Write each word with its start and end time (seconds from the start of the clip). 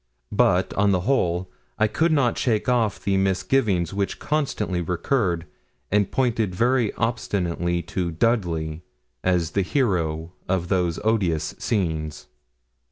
But, 0.31 0.73
on 0.73 0.89
the 0.89 1.01
whole, 1.01 1.51
I 1.77 1.85
could 1.85 2.11
not 2.11 2.35
shake 2.35 2.67
off 2.67 2.99
the 2.99 3.17
misgivings 3.17 3.93
which 3.93 4.17
constantly 4.17 4.81
recurred 4.81 5.45
and 5.91 6.09
pointed 6.11 6.55
very 6.55 6.91
obstinately 6.93 7.83
to 7.83 8.09
Dudley 8.09 8.81
as 9.23 9.51
the 9.51 9.61
hero 9.61 10.31
of 10.49 10.69
those 10.69 10.97
odious 11.03 11.53
scenes. 11.59 12.25